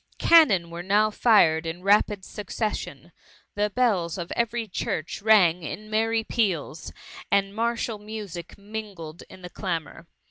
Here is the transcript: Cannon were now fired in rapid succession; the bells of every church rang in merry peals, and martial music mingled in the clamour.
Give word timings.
Cannon 0.17 0.71
were 0.71 0.81
now 0.81 1.11
fired 1.11 1.67
in 1.67 1.83
rapid 1.83 2.25
succession; 2.25 3.11
the 3.53 3.69
bells 3.69 4.17
of 4.17 4.31
every 4.35 4.67
church 4.67 5.21
rang 5.21 5.61
in 5.61 5.91
merry 5.91 6.23
peals, 6.23 6.91
and 7.29 7.55
martial 7.55 7.99
music 7.99 8.57
mingled 8.57 9.21
in 9.29 9.43
the 9.43 9.49
clamour. 9.51 10.07